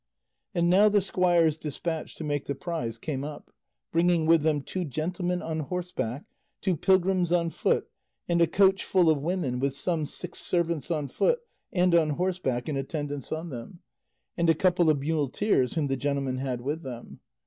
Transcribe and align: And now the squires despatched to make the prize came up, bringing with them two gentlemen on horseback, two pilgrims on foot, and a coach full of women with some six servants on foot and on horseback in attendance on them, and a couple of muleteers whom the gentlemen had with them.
And 0.55 0.67
now 0.67 0.89
the 0.89 0.99
squires 0.99 1.57
despatched 1.59 2.17
to 2.17 2.23
make 2.23 2.45
the 2.45 2.55
prize 2.55 2.97
came 2.97 3.23
up, 3.23 3.53
bringing 3.91 4.25
with 4.25 4.41
them 4.41 4.63
two 4.63 4.83
gentlemen 4.83 5.43
on 5.43 5.59
horseback, 5.59 6.25
two 6.59 6.75
pilgrims 6.75 7.31
on 7.31 7.51
foot, 7.51 7.87
and 8.27 8.41
a 8.41 8.47
coach 8.47 8.83
full 8.83 9.11
of 9.11 9.21
women 9.21 9.59
with 9.59 9.75
some 9.75 10.07
six 10.07 10.39
servants 10.39 10.89
on 10.89 11.07
foot 11.07 11.41
and 11.71 11.93
on 11.93 12.09
horseback 12.17 12.67
in 12.67 12.77
attendance 12.77 13.31
on 13.31 13.49
them, 13.51 13.77
and 14.35 14.49
a 14.49 14.55
couple 14.55 14.89
of 14.89 15.01
muleteers 15.01 15.75
whom 15.75 15.85
the 15.85 15.95
gentlemen 15.97 16.37
had 16.39 16.61
with 16.61 16.81
them. 16.81 17.19